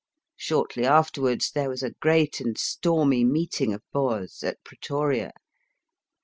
[0.35, 5.31] Shortly afterwards, there was a great and stormy meeting of Boers at Pretoria.